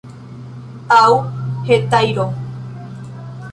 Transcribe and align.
Aŭ 0.95 1.03
hetajro! 1.69 2.27